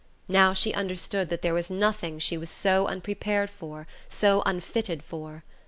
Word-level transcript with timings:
Now 0.27 0.55
she 0.55 0.73
understood 0.73 1.29
that 1.29 1.43
there 1.43 1.53
was 1.53 1.69
nothing 1.69 2.17
she 2.17 2.35
was 2.35 2.49
so 2.49 2.87
unprepared 2.87 3.51
for, 3.51 3.85
so 4.09 4.41
unfitted 4.47 5.03
for. 5.03 5.43